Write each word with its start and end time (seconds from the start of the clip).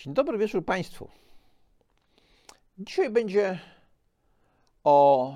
Dzień 0.00 0.14
dobry 0.14 0.38
wieczór 0.38 0.64
Państwu. 0.64 1.08
Dzisiaj 2.78 3.10
będzie 3.10 3.58
o 4.84 5.34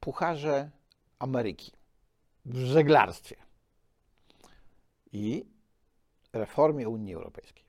Pucharze 0.00 0.70
Ameryki 1.18 1.72
w 2.44 2.56
żeglarstwie 2.56 3.36
i 5.12 5.44
reformie 6.32 6.88
Unii 6.88 7.14
Europejskiej. 7.14 7.64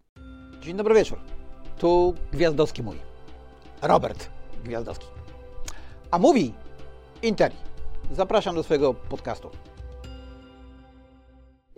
Dzień 0.59 0.77
dobry 0.77 0.95
wieczór. 0.95 1.19
Tu 1.77 2.15
Gwiazdowski 2.31 2.83
mój. 2.83 2.97
Robert 3.81 4.29
Gwiazdowski. 4.63 5.05
A 6.11 6.19
mówi 6.19 6.53
Interi. 7.21 7.57
Zapraszam 8.11 8.55
do 8.55 8.63
swojego 8.63 8.93
podcastu. 8.93 9.51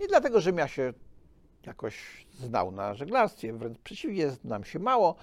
Nie 0.00 0.08
dlatego, 0.08 0.40
że 0.40 0.50
ja 0.50 0.68
się 0.68 0.92
jakoś 1.66 2.26
znał 2.38 2.72
na 2.72 2.94
żeglarstwie, 2.94 3.52
wręcz 3.52 3.78
przeciwnie, 3.78 4.30
znam 4.30 4.64
się 4.64 4.78
mało, 4.78 5.14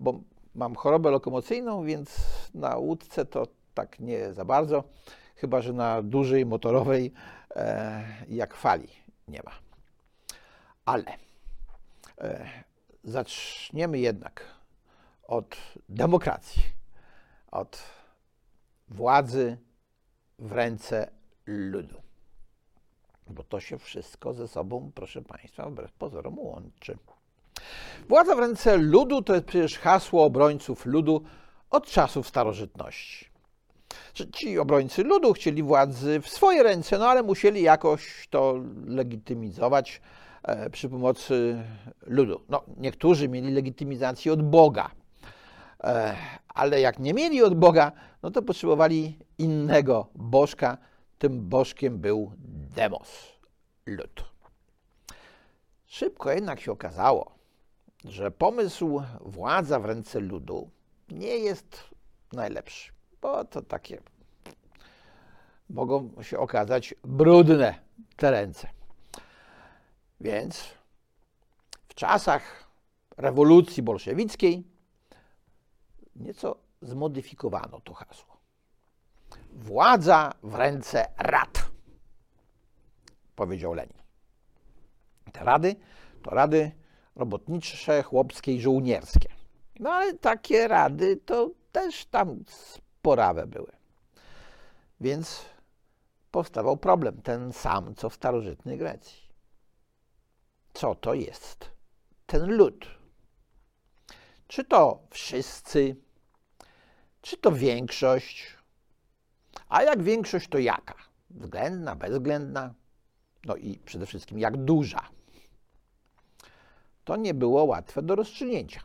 bo 0.00 0.20
mam 0.54 0.74
chorobę 0.74 1.10
lokomocyjną, 1.10 1.84
więc 1.84 2.20
na 2.54 2.76
łódce 2.76 3.24
to 3.24 3.46
tak 3.74 4.00
nie 4.00 4.32
za 4.32 4.44
bardzo, 4.44 4.84
chyba 5.36 5.60
że 5.60 5.72
na 5.72 6.02
dużej 6.02 6.46
motorowej 6.46 7.12
e, 7.56 8.04
jak 8.28 8.54
fali 8.54 8.88
nie 9.28 9.40
ma. 9.44 9.52
Ale 10.84 11.04
e, 12.18 12.46
zaczniemy 13.04 13.98
jednak 13.98 14.44
od 15.22 15.56
demokracji, 15.88 16.62
od 17.50 17.82
władzy 18.88 19.56
w 20.38 20.52
ręce 20.52 21.10
ludu 21.46 22.02
bo 23.32 23.42
to 23.42 23.60
się 23.60 23.78
wszystko 23.78 24.32
ze 24.32 24.48
sobą, 24.48 24.90
proszę 24.94 25.22
Państwa, 25.22 25.70
wbrew 25.70 25.92
pozorom 25.92 26.38
łączy. 26.38 26.98
Władza 28.08 28.34
w 28.34 28.38
ręce 28.38 28.76
ludu 28.76 29.22
to 29.22 29.34
jest 29.34 29.46
przecież 29.46 29.78
hasło 29.78 30.24
obrońców 30.24 30.86
ludu 30.86 31.22
od 31.70 31.86
czasów 31.86 32.28
starożytności. 32.28 33.32
Ci 34.32 34.58
obrońcy 34.58 35.04
ludu 35.04 35.32
chcieli 35.32 35.62
władzy 35.62 36.20
w 36.20 36.28
swoje 36.28 36.62
ręce, 36.62 36.98
no 36.98 37.06
ale 37.08 37.22
musieli 37.22 37.62
jakoś 37.62 38.28
to 38.30 38.54
legitymizować 38.86 40.00
e, 40.42 40.70
przy 40.70 40.88
pomocy 40.88 41.62
ludu. 42.06 42.40
No, 42.48 42.62
niektórzy 42.76 43.28
mieli 43.28 43.50
legitymizację 43.52 44.32
od 44.32 44.42
Boga, 44.42 44.90
e, 45.84 46.16
ale 46.48 46.80
jak 46.80 46.98
nie 46.98 47.14
mieli 47.14 47.42
od 47.42 47.54
Boga, 47.54 47.92
no 48.22 48.30
to 48.30 48.42
potrzebowali 48.42 49.18
innego 49.38 50.06
bożka. 50.14 50.78
Tym 51.22 51.48
bożkiem 51.48 51.98
był 51.98 52.32
demos, 52.74 53.38
lud. 53.86 54.24
Szybko 55.86 56.32
jednak 56.32 56.60
się 56.60 56.72
okazało, 56.72 57.34
że 58.04 58.30
pomysł 58.30 59.02
władza 59.20 59.80
w 59.80 59.84
ręce 59.84 60.20
ludu 60.20 60.70
nie 61.08 61.36
jest 61.38 61.84
najlepszy, 62.32 62.92
bo 63.20 63.44
to 63.44 63.62
takie 63.62 64.02
mogą 65.70 66.22
się 66.22 66.38
okazać 66.38 66.94
brudne 67.04 67.74
te 68.16 68.30
ręce. 68.30 68.68
Więc 70.20 70.64
w 71.88 71.94
czasach 71.94 72.68
rewolucji 73.16 73.82
bolszewickiej 73.82 74.64
nieco 76.16 76.56
zmodyfikowano 76.80 77.80
to 77.80 77.94
hasło. 77.94 78.31
Władza 79.52 80.32
w 80.42 80.54
ręce 80.54 81.06
rad 81.18 81.70
powiedział 83.36 83.74
Lenin. 83.74 84.02
Te 85.32 85.44
rady 85.44 85.76
to 86.22 86.30
rady 86.30 86.72
robotnicze, 87.16 88.02
chłopskie 88.02 88.54
i 88.54 88.60
żołnierskie. 88.60 89.28
No 89.80 89.90
ale 89.90 90.14
takie 90.14 90.68
rady 90.68 91.16
to 91.16 91.50
też 91.72 92.06
tam 92.06 92.44
sporawe 92.46 93.46
były. 93.46 93.72
Więc 95.00 95.44
powstawał 96.30 96.76
problem, 96.76 97.22
ten 97.22 97.52
sam, 97.52 97.94
co 97.94 98.10
w 98.10 98.14
starożytnej 98.14 98.78
Grecji. 98.78 99.22
Co 100.74 100.94
to 100.94 101.14
jest 101.14 101.70
ten 102.26 102.56
lud? 102.56 102.86
Czy 104.46 104.64
to 104.64 105.02
wszyscy? 105.10 105.96
Czy 107.20 107.36
to 107.36 107.52
większość? 107.52 108.56
A 109.72 109.82
jak 109.82 110.02
większość, 110.02 110.48
to 110.48 110.58
jaka? 110.58 110.94
Względna, 111.30 111.96
bezwzględna? 111.96 112.74
no 113.44 113.56
i 113.56 113.78
przede 113.84 114.06
wszystkim 114.06 114.38
jak 114.38 114.56
duża. 114.56 115.08
To 117.04 117.16
nie 117.16 117.34
było 117.34 117.64
łatwe 117.64 118.02
do 118.02 118.14
rozstrzygnięcia. 118.14 118.80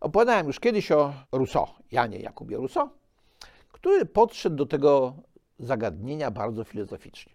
Opowiadałem 0.00 0.46
już 0.46 0.60
kiedyś 0.60 0.92
o 0.92 1.14
Rousseau, 1.32 1.66
Janie 1.92 2.18
Jakubie 2.18 2.56
Rousseau, 2.56 2.88
który 3.72 4.06
podszedł 4.06 4.56
do 4.56 4.66
tego 4.66 5.14
zagadnienia 5.58 6.30
bardzo 6.30 6.64
filozoficznie. 6.64 7.32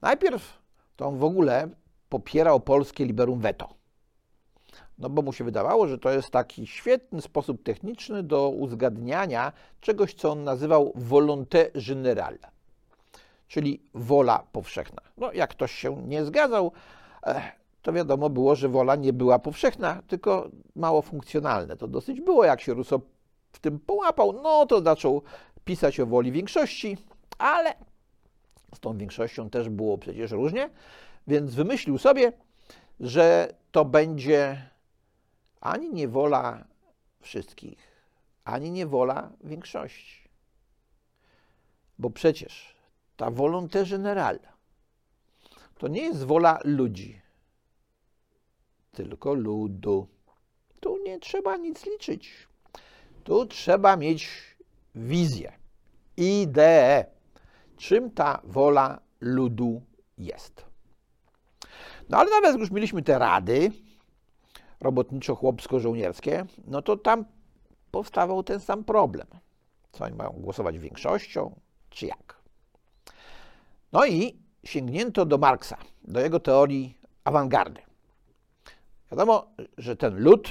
Najpierw 0.00 0.58
to 0.96 1.06
on 1.06 1.18
w 1.18 1.24
ogóle 1.24 1.68
popierał 2.08 2.60
polskie 2.60 3.04
liberum 3.04 3.40
veto. 3.40 3.74
No 5.02 5.10
bo 5.10 5.22
mu 5.22 5.32
się 5.32 5.44
wydawało, 5.44 5.88
że 5.88 5.98
to 5.98 6.10
jest 6.10 6.30
taki 6.30 6.66
świetny 6.66 7.22
sposób 7.22 7.62
techniczny 7.62 8.22
do 8.22 8.48
uzgadniania 8.48 9.52
czegoś, 9.80 10.14
co 10.14 10.32
on 10.32 10.44
nazywał 10.44 10.92
volonté 10.96 11.70
générale 11.74 12.52
czyli 13.52 13.80
wola 13.94 14.44
powszechna. 14.52 15.02
No, 15.18 15.32
jak 15.32 15.50
ktoś 15.50 15.72
się 15.72 16.02
nie 16.06 16.24
zgadzał, 16.24 16.72
eh, 17.26 17.52
to 17.82 17.92
wiadomo 17.92 18.30
było, 18.30 18.56
że 18.56 18.68
wola 18.68 18.96
nie 18.96 19.12
była 19.12 19.38
powszechna, 19.38 20.02
tylko 20.06 20.48
mało 20.76 21.02
funkcjonalne. 21.02 21.76
To 21.76 21.88
dosyć 21.88 22.20
było, 22.20 22.44
jak 22.44 22.60
się 22.60 22.74
Rousseau 22.74 23.00
w 23.52 23.58
tym 23.58 23.78
połapał, 23.78 24.32
no 24.32 24.66
to 24.66 24.82
zaczął 24.82 25.22
pisać 25.64 26.00
o 26.00 26.06
woli 26.06 26.32
większości, 26.32 26.98
ale 27.38 27.74
z 28.74 28.80
tą 28.80 28.98
większością 28.98 29.50
też 29.50 29.68
było 29.68 29.98
przecież 29.98 30.30
różnie, 30.30 30.70
więc 31.26 31.54
wymyślił 31.54 31.98
sobie, 31.98 32.32
że 33.00 33.54
to 33.72 33.84
będzie 33.84 34.71
ani 35.62 35.90
nie 35.90 36.08
wola 36.08 36.64
wszystkich, 37.20 37.78
ani 38.44 38.70
nie 38.70 38.86
wola 38.86 39.32
większości. 39.44 40.28
Bo 41.98 42.10
przecież 42.10 42.74
ta 43.16 43.30
volonté 43.30 43.84
générale, 43.84 44.38
to 45.78 45.88
nie 45.88 46.02
jest 46.02 46.24
wola 46.24 46.58
ludzi, 46.64 47.20
tylko 48.92 49.34
ludu. 49.34 50.08
Tu 50.80 50.98
nie 51.04 51.20
trzeba 51.20 51.56
nic 51.56 51.86
liczyć. 51.86 52.48
Tu 53.24 53.46
trzeba 53.46 53.96
mieć 53.96 54.28
wizję, 54.94 55.52
ideę, 56.16 57.04
czym 57.76 58.10
ta 58.10 58.40
wola 58.44 59.00
ludu 59.20 59.82
jest. 60.18 60.64
No 62.08 62.18
ale 62.18 62.30
nawet 62.30 62.58
już 62.58 62.70
mieliśmy 62.70 63.02
te 63.02 63.18
rady 63.18 63.70
robotniczo-chłopsko-żołnierskie, 64.82 66.46
no 66.66 66.82
to 66.82 66.96
tam 66.96 67.24
powstawał 67.90 68.42
ten 68.42 68.60
sam 68.60 68.84
problem. 68.84 69.26
Co 69.92 70.04
oni 70.04 70.16
mają 70.16 70.30
głosować 70.30 70.78
większością, 70.78 71.60
czy 71.90 72.06
jak? 72.06 72.36
No 73.92 74.06
i 74.06 74.42
sięgnięto 74.64 75.26
do 75.26 75.38
Marksa, 75.38 75.76
do 76.04 76.20
jego 76.20 76.40
teorii 76.40 76.98
awangardy. 77.24 77.80
Wiadomo, 79.10 79.46
że 79.78 79.96
ten 79.96 80.18
lud, 80.18 80.48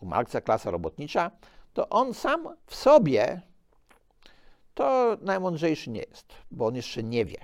u 0.00 0.06
Marksa 0.06 0.40
klasa 0.40 0.70
robotnicza, 0.70 1.30
to 1.74 1.88
on 1.88 2.14
sam 2.14 2.48
w 2.66 2.74
sobie 2.74 3.40
to 4.74 5.16
najmądrzejszy 5.22 5.90
nie 5.90 6.00
jest, 6.00 6.32
bo 6.50 6.66
on 6.66 6.76
jeszcze 6.76 7.02
nie 7.02 7.24
wie, 7.24 7.38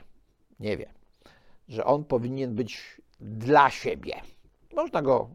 nie 0.60 0.76
wie, 0.76 0.92
że 1.68 1.84
on 1.84 2.04
powinien 2.04 2.54
być 2.54 3.00
dla 3.20 3.70
siebie. 3.70 4.14
Można 4.74 5.02
go 5.02 5.30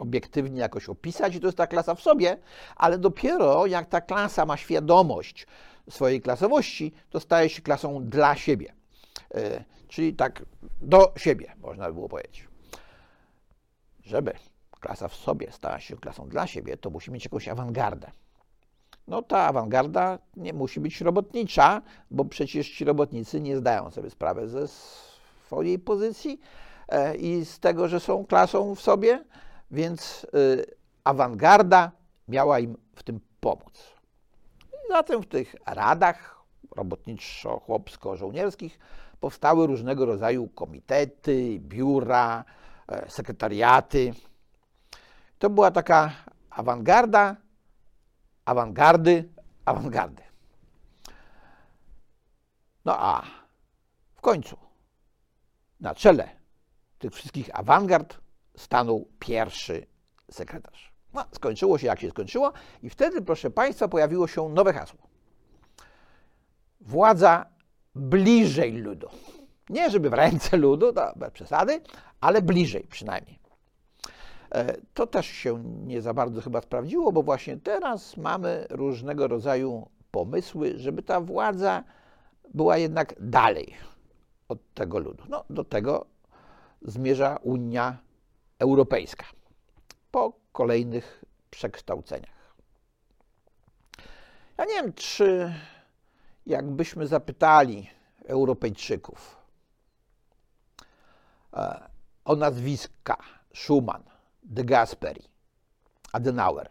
obiektywnie 0.00 0.60
jakoś 0.60 0.88
opisać, 0.88 1.34
i 1.34 1.40
to 1.40 1.46
jest 1.46 1.58
ta 1.58 1.66
klasa 1.66 1.94
w 1.94 2.00
sobie, 2.00 2.36
ale 2.76 2.98
dopiero 2.98 3.66
jak 3.66 3.88
ta 3.88 4.00
klasa 4.00 4.46
ma 4.46 4.56
świadomość 4.56 5.46
swojej 5.90 6.20
klasowości, 6.20 6.92
to 7.10 7.20
staje 7.20 7.48
się 7.48 7.62
klasą 7.62 8.04
dla 8.04 8.36
siebie. 8.36 8.72
E, 9.34 9.64
czyli 9.88 10.14
tak 10.14 10.42
do 10.82 11.12
siebie, 11.16 11.52
można 11.62 11.86
by 11.86 11.94
było 11.94 12.08
powiedzieć. 12.08 12.48
Żeby 14.04 14.32
klasa 14.80 15.08
w 15.08 15.14
sobie 15.14 15.52
stała 15.52 15.80
się 15.80 15.96
klasą 15.96 16.28
dla 16.28 16.46
siebie, 16.46 16.76
to 16.76 16.90
musi 16.90 17.10
mieć 17.10 17.24
jakąś 17.24 17.48
awangardę. 17.48 18.10
No 19.08 19.22
ta 19.22 19.38
awangarda 19.38 20.18
nie 20.36 20.52
musi 20.52 20.80
być 20.80 21.00
robotnicza, 21.00 21.82
bo 22.10 22.24
przecież 22.24 22.70
ci 22.70 22.84
robotnicy 22.84 23.40
nie 23.40 23.56
zdają 23.56 23.90
sobie 23.90 24.10
sprawy 24.10 24.48
ze 24.48 24.68
swojej 24.68 25.78
pozycji 25.78 26.40
e, 26.88 27.16
i 27.16 27.44
z 27.44 27.60
tego, 27.60 27.88
że 27.88 28.00
są 28.00 28.26
klasą 28.26 28.74
w 28.74 28.80
sobie, 28.80 29.24
więc 29.70 30.24
e, 30.24 30.26
awangarda 31.04 31.92
miała 32.28 32.58
im 32.58 32.76
w 32.94 33.02
tym 33.02 33.20
pomóc. 33.40 33.94
Zatem 34.88 35.22
w 35.22 35.26
tych 35.26 35.54
radach 35.66 36.44
robotniczo-chłopsko-żołnierskich 36.76 38.78
powstały 39.20 39.66
różnego 39.66 40.06
rodzaju 40.06 40.48
komitety, 40.48 41.58
biura, 41.60 42.44
e, 42.88 43.10
sekretariaty. 43.10 44.14
To 45.38 45.50
była 45.50 45.70
taka 45.70 46.12
awangarda, 46.50 47.36
awangardy, 48.44 49.28
awangardy. 49.64 50.22
No 52.84 52.96
a 52.98 53.22
w 54.14 54.20
końcu 54.20 54.56
na 55.80 55.94
czele 55.94 56.28
tych 56.98 57.12
wszystkich 57.12 57.58
awangard 57.58 58.19
stanął 58.60 59.08
pierwszy 59.18 59.86
sekretarz. 60.30 60.92
No, 61.14 61.24
skończyło 61.32 61.78
się 61.78 61.86
jak 61.86 62.00
się 62.00 62.10
skończyło, 62.10 62.52
i 62.82 62.90
wtedy, 62.90 63.22
proszę 63.22 63.50
Państwa, 63.50 63.88
pojawiło 63.88 64.26
się 64.26 64.48
nowe 64.48 64.72
hasło. 64.72 65.00
Władza 66.80 67.46
bliżej 67.94 68.72
ludu. 68.72 69.08
Nie 69.70 69.90
żeby 69.90 70.10
w 70.10 70.12
ręce 70.12 70.56
ludu, 70.56 70.92
to 70.92 71.12
bez 71.16 71.30
przesady, 71.30 71.80
ale 72.20 72.42
bliżej 72.42 72.86
przynajmniej. 72.90 73.38
E, 74.54 74.76
to 74.94 75.06
też 75.06 75.26
się 75.26 75.62
nie 75.64 76.02
za 76.02 76.14
bardzo 76.14 76.40
chyba 76.40 76.60
sprawdziło, 76.60 77.12
bo 77.12 77.22
właśnie 77.22 77.56
teraz 77.56 78.16
mamy 78.16 78.66
różnego 78.70 79.28
rodzaju 79.28 79.88
pomysły, 80.10 80.72
żeby 80.76 81.02
ta 81.02 81.20
władza 81.20 81.84
była 82.54 82.76
jednak 82.76 83.14
dalej 83.20 83.74
od 84.48 84.58
tego 84.74 84.98
ludu. 84.98 85.24
No, 85.28 85.44
do 85.50 85.64
tego 85.64 86.06
zmierza 86.82 87.38
Unia 87.42 87.98
Europejska 88.60 89.24
po 90.10 90.32
kolejnych 90.52 91.24
przekształceniach. 91.50 92.54
Ja 94.58 94.64
nie 94.64 94.74
wiem, 94.74 94.92
czy 94.92 95.54
jakbyśmy 96.46 97.06
zapytali 97.06 97.90
Europejczyków 98.24 99.36
e, 101.54 101.90
o 102.24 102.36
nazwiska 102.36 103.16
Schumann, 103.54 104.02
de 104.42 104.64
Gasperi, 104.64 105.22
Adenauer, 106.12 106.70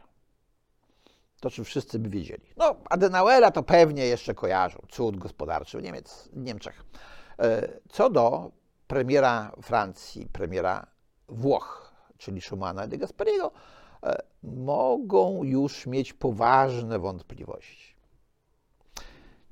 to 1.39 1.49
czy 1.49 1.63
wszyscy 1.63 1.99
by 1.99 2.09
wiedzieli? 2.09 2.53
No, 2.57 2.75
Adenauera 2.89 3.51
to 3.51 3.63
pewnie 3.63 4.05
jeszcze 4.05 4.33
kojarzą, 4.33 4.79
cud 4.89 5.17
gospodarczy 5.17 5.77
w 5.77 5.83
Niemiec, 5.83 6.29
Niemczech. 6.33 6.85
E, 7.39 7.69
co 7.89 8.09
do 8.09 8.51
premiera 8.87 9.51
Francji, 9.61 10.25
premiera 10.25 10.87
Włoch, 11.31 11.93
czyli 12.17 12.41
Schumana 12.41 12.87
de 12.87 12.97
Gasperiego, 12.97 13.51
e, 14.03 14.21
mogą 14.43 15.43
już 15.43 15.87
mieć 15.87 16.13
poważne 16.13 16.99
wątpliwości. 16.99 17.95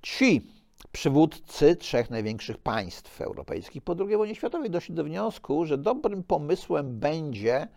Ci 0.01 0.51
przywódcy 0.91 1.75
trzech 1.75 2.09
największych 2.09 2.57
państw 2.57 3.21
europejskich 3.21 3.83
po 3.83 3.95
II 3.99 4.17
wojnie 4.17 4.35
światowej 4.35 4.69
doszli 4.69 4.95
do 4.95 5.03
wniosku, 5.03 5.65
że 5.65 5.77
dobrym 5.77 6.23
pomysłem 6.23 6.99
będzie 6.99 7.67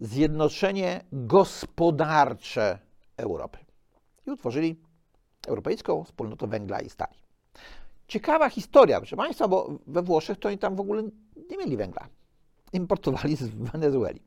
zjednoczenie 0.00 1.04
gospodarcze 1.12 2.78
Europy. 3.16 3.58
I 4.26 4.30
utworzyli 4.30 4.80
Europejską 5.46 6.04
Wspólnotę 6.04 6.46
Węgla 6.46 6.80
i 6.80 6.90
Stali. 6.90 7.18
Ciekawa 8.08 8.48
historia, 8.48 8.98
proszę 8.98 9.16
Państwa, 9.16 9.48
bo 9.48 9.78
we 9.86 10.02
Włoszech 10.02 10.38
to 10.38 10.48
oni 10.48 10.58
tam 10.58 10.76
w 10.76 10.80
ogóle 10.80 11.02
nie 11.50 11.56
mieli 11.56 11.76
węgla. 11.76 12.08
Importowali 12.72 13.36
z 13.36 13.48
Wenezueli. 13.48 14.20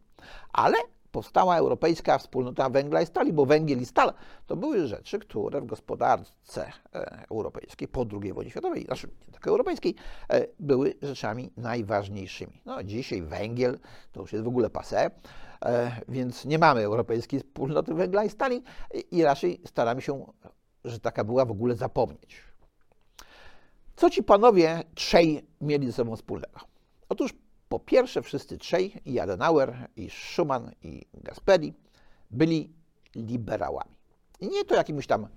Ale 0.53 0.77
powstała 1.11 1.57
Europejska 1.57 2.17
Wspólnota 2.17 2.69
Węgla 2.69 3.01
i 3.01 3.05
Stali, 3.05 3.33
bo 3.33 3.45
węgiel 3.45 3.81
i 3.81 3.85
stal 3.85 4.13
to 4.47 4.55
były 4.55 4.87
rzeczy, 4.87 5.19
które 5.19 5.61
w 5.61 5.65
gospodarce 5.65 6.71
e, 6.93 7.25
europejskiej 7.31 7.87
po 7.87 8.05
II 8.21 8.33
wojnie 8.33 8.51
światowej, 8.51 8.83
znaczy 8.83 9.07
nie 9.27 9.33
tylko 9.33 9.49
europejskiej, 9.49 9.95
e, 10.29 10.47
były 10.59 10.93
rzeczami 11.01 11.51
najważniejszymi. 11.57 12.61
No, 12.65 12.83
dzisiaj 12.83 13.21
węgiel 13.21 13.79
to 14.11 14.21
już 14.21 14.33
jest 14.33 14.45
w 14.45 14.47
ogóle 14.47 14.67
passé, 14.67 15.11
e, 15.65 15.91
więc 16.07 16.45
nie 16.45 16.59
mamy 16.59 16.81
Europejskiej 16.81 17.39
Wspólnoty 17.39 17.93
Węgla 17.93 18.23
i 18.23 18.29
Stali 18.29 18.63
i 19.11 19.23
raczej 19.23 19.61
staramy 19.65 20.01
się, 20.01 20.25
że 20.85 20.99
taka 20.99 21.23
była, 21.23 21.45
w 21.45 21.51
ogóle 21.51 21.75
zapomnieć. 21.75 22.43
Co 23.95 24.09
ci 24.09 24.23
panowie 24.23 24.83
trzej 24.95 25.47
mieli 25.61 25.87
ze 25.87 25.93
sobą 25.93 26.15
wspólnego? 26.15 26.59
Otóż 27.09 27.33
po 27.69 27.79
pierwsze 27.79 28.21
wszyscy 28.21 28.57
trzej, 28.57 29.01
i 29.05 29.19
Adenauer, 29.19 29.89
i 29.95 30.09
Schumann, 30.09 30.71
i 30.83 31.05
Gasperi, 31.13 31.73
byli 32.31 32.73
liberałami. 33.15 33.95
I 34.39 34.47
nie 34.47 34.65
to 34.65 34.75
jakimiś 34.75 35.07
tam 35.07 35.27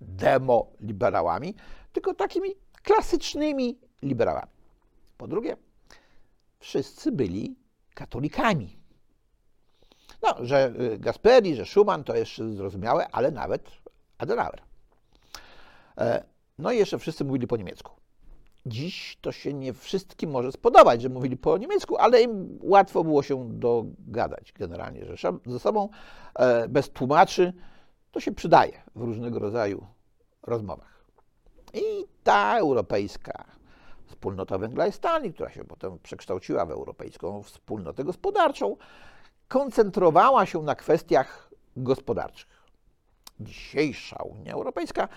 demoliberałami, 0.00 1.54
tylko 1.92 2.14
takimi 2.14 2.50
klasycznymi 2.82 3.78
liberałami. 4.02 4.50
Po 5.18 5.28
drugie, 5.28 5.56
wszyscy 6.58 7.12
byli 7.12 7.56
katolikami. 7.94 8.78
No, 10.22 10.46
że 10.46 10.74
y, 10.80 10.98
Gasperi, 10.98 11.54
że 11.54 11.66
Schumann 11.66 12.04
to 12.04 12.16
jeszcze 12.16 12.52
zrozumiałe, 12.52 13.08
ale 13.12 13.30
nawet 13.30 13.70
Adenauer. 14.18 14.62
E, 15.98 16.24
no 16.58 16.72
i 16.72 16.78
jeszcze 16.78 16.98
wszyscy 16.98 17.24
mówili 17.24 17.46
po 17.46 17.56
niemiecku. 17.56 18.01
Dziś 18.66 19.18
to 19.20 19.32
się 19.32 19.54
nie 19.54 19.72
wszystkim 19.72 20.30
może 20.30 20.52
spodobać, 20.52 21.02
że 21.02 21.08
mówili 21.08 21.36
po 21.36 21.58
niemiecku, 21.58 21.96
ale 21.96 22.22
im 22.22 22.58
łatwo 22.62 23.04
było 23.04 23.22
się 23.22 23.48
dogadać 23.50 24.52
generalnie, 24.52 25.06
ze 25.46 25.58
sobą 25.58 25.88
e, 26.34 26.68
bez 26.68 26.90
tłumaczy 26.90 27.52
to 28.10 28.20
się 28.20 28.32
przydaje 28.32 28.82
w 28.94 29.02
różnego 29.02 29.38
rodzaju 29.38 29.86
rozmowach. 30.42 31.04
I 31.74 32.04
ta 32.22 32.58
europejska 32.58 33.44
wspólnota 34.06 34.58
węgla 34.58 34.86
i 34.86 34.92
stali, 34.92 35.32
która 35.32 35.50
się 35.50 35.64
potem 35.64 35.98
przekształciła 35.98 36.66
w 36.66 36.70
Europejską 36.70 37.42
Wspólnotę 37.42 38.04
Gospodarczą, 38.04 38.76
koncentrowała 39.48 40.46
się 40.46 40.62
na 40.62 40.74
kwestiach 40.74 41.50
gospodarczych. 41.76 42.62
Dzisiejsza 43.40 44.22
Unia 44.22 44.52
Europejska 44.52 45.08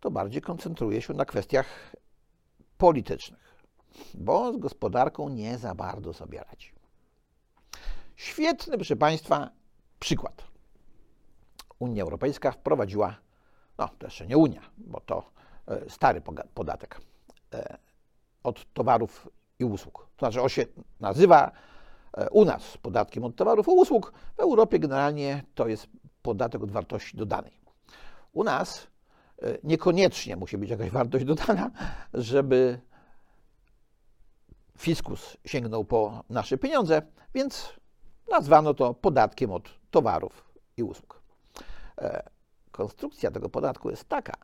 to 0.00 0.10
bardziej 0.10 0.42
koncentruje 0.42 1.02
się 1.02 1.14
na 1.14 1.24
kwestiach 1.24 1.66
politycznych, 2.78 3.64
bo 4.14 4.52
z 4.52 4.56
gospodarką 4.56 5.28
nie 5.28 5.58
za 5.58 5.74
bardzo 5.74 6.12
sobie 6.12 6.44
radzi. 6.50 6.72
Świetny, 8.16 8.76
proszę 8.76 8.96
Państwa, 8.96 9.50
przykład. 9.98 10.44
Unia 11.78 12.02
Europejska 12.02 12.52
wprowadziła, 12.52 13.16
no 13.78 13.88
to 13.98 14.06
jeszcze 14.06 14.26
nie 14.26 14.38
Unia, 14.38 14.60
bo 14.78 15.00
to 15.00 15.30
e, 15.68 15.90
stary 15.90 16.22
podatek 16.54 17.00
e, 17.54 17.78
od 18.42 18.72
towarów 18.72 19.28
i 19.58 19.64
usług. 19.64 20.08
To 20.16 20.26
znaczy, 20.26 20.42
on 20.42 20.48
się 20.48 20.64
nazywa 21.00 21.50
e, 22.16 22.30
u 22.30 22.44
nas 22.44 22.76
podatkiem 22.76 23.24
od 23.24 23.36
towarów 23.36 23.66
i 23.66 23.70
usług. 23.70 24.12
W 24.36 24.40
Europie 24.40 24.78
generalnie 24.78 25.42
to 25.54 25.68
jest 25.68 25.86
podatek 26.22 26.62
od 26.62 26.70
wartości 26.70 27.16
dodanej. 27.16 27.60
U 28.32 28.44
nas 28.44 28.86
niekoniecznie 29.62 30.36
musi 30.36 30.58
być 30.58 30.70
jakaś 30.70 30.90
wartość 30.90 31.24
dodana, 31.24 31.70
żeby 32.14 32.80
fiskus 34.78 35.36
sięgnął 35.44 35.84
po 35.84 36.24
nasze 36.30 36.58
pieniądze, 36.58 37.02
więc 37.34 37.72
nazwano 38.30 38.74
to 38.74 38.94
podatkiem 38.94 39.52
od 39.52 39.70
towarów 39.90 40.44
i 40.76 40.82
usług. 40.82 41.22
E, 41.98 42.30
konstrukcja 42.70 43.30
tego 43.30 43.48
podatku 43.48 43.90
jest 43.90 44.04
taka, 44.08 44.34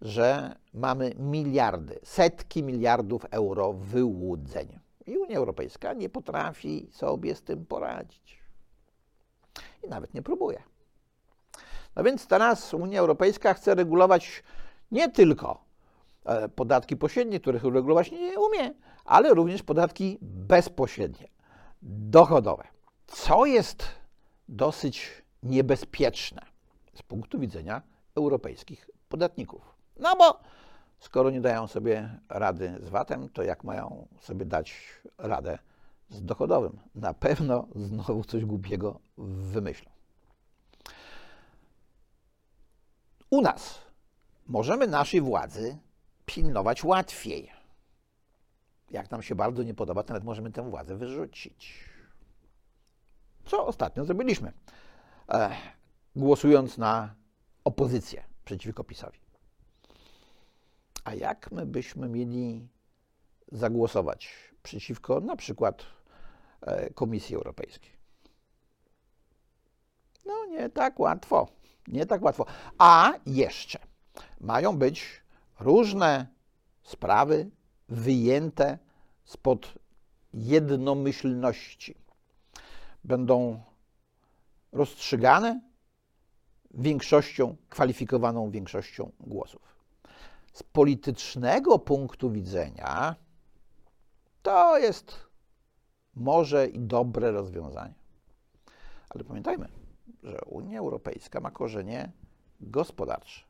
że 0.00 0.56
mamy 0.74 1.14
miliardy, 1.18 1.98
setki 2.02 2.62
miliardów 2.62 3.24
euro 3.30 3.72
wyłudzeń. 3.72 4.78
I 5.06 5.18
Unia 5.18 5.36
Europejska 5.36 5.92
nie 5.92 6.08
potrafi 6.08 6.88
sobie 6.92 7.34
z 7.34 7.42
tym 7.42 7.66
poradzić. 7.66 8.38
I 9.82 9.88
nawet 9.88 10.14
nie 10.14 10.22
próbuje. 10.22 10.62
No 11.96 12.04
więc 12.04 12.26
teraz 12.26 12.74
Unia 12.74 13.00
Europejska 13.00 13.54
chce 13.54 13.74
regulować 13.74 14.42
nie 14.90 15.10
tylko 15.10 15.64
e, 16.24 16.48
podatki 16.48 16.96
pośrednie, 16.96 17.40
których 17.40 17.64
regulować 17.64 18.12
nie 18.12 18.40
umie, 18.40 18.74
ale 19.04 19.34
również 19.34 19.62
podatki 19.62 20.18
bezpośrednie, 20.22 21.28
dochodowe. 21.82 22.64
Co 23.06 23.46
jest 23.46 23.84
dosyć 24.48 25.22
niebezpieczne 25.42 26.42
z 26.94 27.02
punktu 27.02 27.38
widzenia 27.38 27.82
europejskich 28.16 28.90
podatników. 29.08 29.74
No 29.96 30.16
bo 30.16 30.40
skoro 30.98 31.30
nie 31.30 31.40
dają 31.40 31.66
sobie 31.66 32.18
rady 32.28 32.78
z 32.80 32.88
VAT-em, 32.88 33.28
to 33.28 33.42
jak 33.42 33.64
mają 33.64 34.08
sobie 34.20 34.44
dać 34.44 34.74
radę 35.18 35.58
z 36.08 36.24
dochodowym? 36.24 36.78
Na 36.94 37.14
pewno 37.14 37.68
znowu 37.74 38.24
coś 38.24 38.44
głupiego 38.44 39.00
wymyślą. 39.18 39.93
U 43.34 43.40
nas 43.40 43.78
możemy 44.46 44.86
naszej 44.86 45.20
władzy 45.20 45.78
pilnować 46.26 46.84
łatwiej. 46.84 47.50
Jak 48.90 49.10
nam 49.10 49.22
się 49.22 49.34
bardzo 49.34 49.62
nie 49.62 49.74
podoba, 49.74 50.02
to 50.02 50.12
nawet 50.12 50.24
możemy 50.24 50.52
tę 50.52 50.70
władzę 50.70 50.96
wyrzucić. 50.96 51.84
Co 53.44 53.66
ostatnio 53.66 54.04
zrobiliśmy, 54.04 54.52
e, 55.28 55.56
głosując 56.16 56.78
na 56.78 57.14
opozycję 57.64 58.24
przeciwko 58.44 58.84
PiSowi. 58.84 59.18
A 61.04 61.14
jak 61.14 61.52
my 61.52 61.66
byśmy 61.66 62.08
mieli 62.08 62.68
zagłosować 63.52 64.34
przeciwko 64.62 65.20
na 65.20 65.36
przykład 65.36 65.86
e, 66.60 66.90
Komisji 66.90 67.36
Europejskiej? 67.36 67.92
No 70.24 70.46
nie 70.46 70.70
tak 70.70 71.00
łatwo. 71.00 71.63
Nie 71.88 72.06
tak 72.06 72.22
łatwo. 72.22 72.46
A 72.78 73.12
jeszcze 73.26 73.78
mają 74.40 74.78
być 74.78 75.22
różne 75.60 76.26
sprawy 76.82 77.50
wyjęte 77.88 78.78
spod 79.24 79.74
jednomyślności. 80.34 81.94
Będą 83.04 83.62
rozstrzygane 84.72 85.60
większością, 86.70 87.56
kwalifikowaną 87.68 88.50
większością 88.50 89.12
głosów. 89.20 89.74
Z 90.52 90.62
politycznego 90.62 91.78
punktu 91.78 92.30
widzenia 92.30 93.14
to 94.42 94.78
jest 94.78 95.26
może 96.14 96.66
i 96.66 96.78
dobre 96.78 97.30
rozwiązanie. 97.32 97.94
Ale 99.10 99.24
pamiętajmy, 99.24 99.68
że 100.22 100.38
Unia 100.46 100.78
Europejska 100.78 101.40
ma 101.40 101.50
korzenie 101.50 102.12
gospodarcze, 102.60 103.44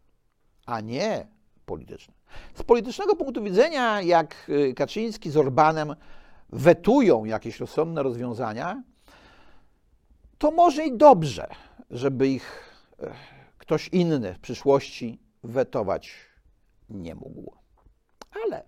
a 0.67 0.81
nie 0.81 1.27
polityczne. 1.67 2.15
Z 2.55 2.63
politycznego 2.63 3.17
punktu 3.17 3.43
widzenia, 3.43 4.03
jak 4.03 4.47
y, 4.49 4.75
Kaczyński 4.75 5.31
z 5.31 5.37
Orbanem 5.37 5.95
wetują 6.51 7.25
jakieś 7.25 7.61
rozsądne 7.61 8.03
rozwiązania, 8.03 8.83
to 10.39 10.51
może 10.51 10.87
i 10.87 10.97
dobrze, 10.97 11.47
żeby 11.91 12.29
ich 12.29 12.75
e, 13.01 13.15
ktoś 13.59 13.89
inny 13.89 14.35
w 14.35 14.39
przyszłości 14.39 15.21
wetować 15.43 16.15
nie 16.91 17.15
mógł. 17.15 17.55
Ale 18.45 18.65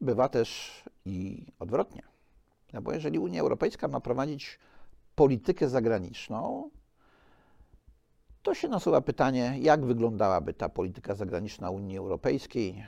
bywa 0.00 0.28
też 0.28 0.82
i 1.04 1.46
odwrotnie. 1.58 2.02
No 2.72 2.82
bo 2.82 2.92
jeżeli 2.92 3.18
Unia 3.18 3.40
Europejska 3.40 3.88
ma 3.88 4.00
prowadzić 4.00 4.58
politykę 5.20 5.68
zagraniczną, 5.68 6.70
to 8.42 8.54
się 8.54 8.68
nasuwa 8.68 9.00
pytanie, 9.00 9.54
jak 9.60 9.84
wyglądałaby 9.84 10.54
ta 10.54 10.68
polityka 10.68 11.14
zagraniczna 11.14 11.70
Unii 11.70 11.98
Europejskiej 11.98 12.84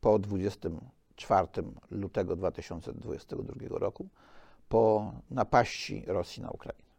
po 0.00 0.18
24 0.18 1.48
lutego 1.90 2.36
2022 2.36 3.78
roku, 3.78 4.08
po 4.68 5.12
napaści 5.30 6.04
Rosji 6.06 6.42
na 6.42 6.50
Ukrainę. 6.50 6.90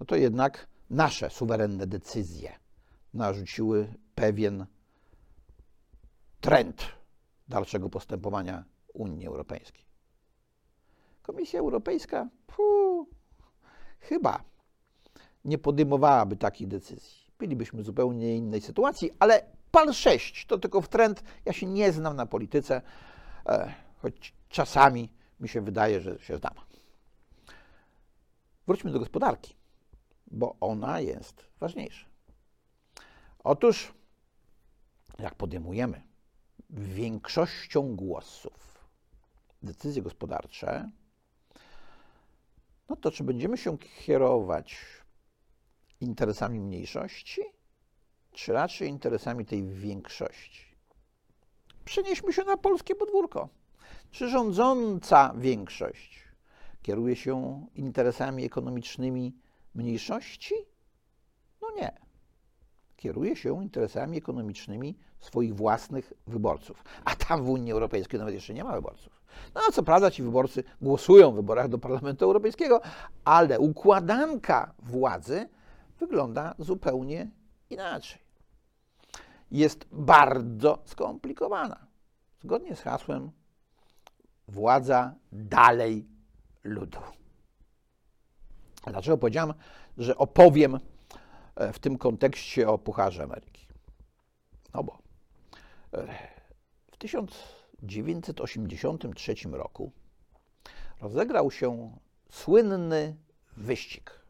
No 0.00 0.06
to 0.06 0.16
jednak 0.16 0.68
nasze 0.90 1.30
suwerenne 1.30 1.86
decyzje 1.86 2.52
narzuciły 3.14 3.94
pewien 4.14 4.66
trend 6.40 6.86
dalszego 7.48 7.88
postępowania 7.90 8.64
Unii 8.94 9.26
Europejskiej. 9.26 9.87
Komisja 11.28 11.60
Europejska 11.60 12.28
puh, 12.46 13.06
chyba 14.00 14.44
nie 15.44 15.58
podejmowałaby 15.58 16.36
takich 16.36 16.68
decyzji. 16.68 17.32
Bylibyśmy 17.38 17.82
w 17.82 17.86
zupełnie 17.86 18.36
innej 18.36 18.60
sytuacji, 18.60 19.10
ale 19.18 19.42
PAL 19.70 19.92
6 19.92 20.46
to 20.46 20.58
tylko 20.58 20.80
w 20.80 20.88
trend. 20.88 21.22
Ja 21.44 21.52
się 21.52 21.66
nie 21.66 21.92
znam 21.92 22.16
na 22.16 22.26
polityce, 22.26 22.82
e, 23.46 23.74
choć 23.96 24.34
czasami 24.48 25.12
mi 25.40 25.48
się 25.48 25.60
wydaje, 25.60 26.00
że 26.00 26.18
się 26.18 26.36
znam. 26.36 26.54
Wróćmy 28.66 28.90
do 28.90 28.98
gospodarki, 28.98 29.54
bo 30.26 30.56
ona 30.60 31.00
jest 31.00 31.48
ważniejsza. 31.60 32.06
Otóż, 33.44 33.92
jak 35.18 35.34
podejmujemy 35.34 36.02
większością 36.70 37.96
głosów 37.96 38.68
decyzje 39.62 40.02
gospodarcze, 40.02 40.90
no 42.88 42.96
to 42.96 43.10
czy 43.10 43.24
będziemy 43.24 43.58
się 43.58 43.78
kierować 43.78 44.76
interesami 46.00 46.60
mniejszości, 46.60 47.40
czy 48.32 48.52
raczej 48.52 48.88
interesami 48.88 49.46
tej 49.46 49.64
większości? 49.64 50.68
Przenieśmy 51.84 52.32
się 52.32 52.44
na 52.44 52.56
polskie 52.56 52.94
podwórko. 52.94 53.48
Czy 54.10 54.28
rządząca 54.28 55.34
większość 55.36 56.24
kieruje 56.82 57.16
się 57.16 57.66
interesami 57.74 58.44
ekonomicznymi 58.44 59.36
mniejszości? 59.74 60.54
No 61.62 61.68
nie. 61.76 61.92
Kieruje 62.96 63.36
się 63.36 63.62
interesami 63.62 64.18
ekonomicznymi 64.18 64.98
swoich 65.20 65.54
własnych 65.54 66.12
wyborców. 66.26 66.84
A 67.04 67.16
tam 67.16 67.44
w 67.44 67.48
Unii 67.48 67.72
Europejskiej 67.72 68.18
nawet 68.18 68.34
jeszcze 68.34 68.54
nie 68.54 68.64
ma 68.64 68.72
wyborców. 68.72 69.17
No 69.54 69.60
co 69.72 69.82
prawda 69.82 70.10
ci 70.10 70.22
wyborcy 70.22 70.64
głosują 70.82 71.32
w 71.32 71.34
wyborach 71.34 71.68
do 71.68 71.78
Parlamentu 71.78 72.24
Europejskiego, 72.24 72.80
ale 73.24 73.60
układanka 73.60 74.74
władzy 74.78 75.48
wygląda 75.98 76.54
zupełnie 76.58 77.30
inaczej. 77.70 78.18
Jest 79.50 79.86
bardzo 79.92 80.78
skomplikowana. 80.84 81.86
Zgodnie 82.40 82.76
z 82.76 82.80
hasłem 82.80 83.30
władza 84.48 85.14
dalej 85.32 86.08
ludu. 86.64 86.98
Dlaczego 88.86 89.18
powiedziałem, 89.18 89.54
że 89.98 90.16
opowiem 90.16 90.78
e, 91.56 91.72
w 91.72 91.78
tym 91.78 91.98
kontekście 91.98 92.68
o 92.68 92.78
Pucharze 92.78 93.22
Ameryki? 93.22 93.66
No 94.74 94.84
bo 94.84 94.98
e, 95.92 96.06
w 96.92 96.96
1983 97.86 99.34
roku 99.52 99.92
rozegrał 101.00 101.50
się 101.50 101.96
słynny 102.30 103.16
wyścig. 103.56 104.20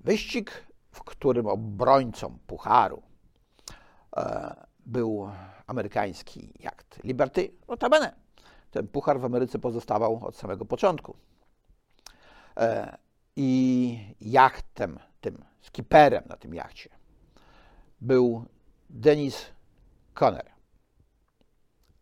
Wyścig, 0.00 0.66
w 0.90 1.02
którym 1.02 1.46
obrońcą 1.46 2.38
Pucharu 2.46 3.02
e, 4.16 4.66
był 4.86 5.30
amerykański 5.66 6.52
jacht 6.60 7.04
Liberty. 7.04 7.52
Notabene 7.68 8.28
ten 8.70 8.88
puchar 8.88 9.20
w 9.20 9.24
Ameryce 9.24 9.58
pozostawał 9.58 10.26
od 10.26 10.36
samego 10.36 10.64
początku. 10.64 11.16
E, 12.56 12.98
I 13.36 14.14
jachtem, 14.20 14.98
tym 15.20 15.44
skiperem 15.60 16.24
na 16.26 16.36
tym 16.36 16.54
jachcie 16.54 16.90
był 18.00 18.44
Denis 18.90 19.46
Conner, 20.14 20.50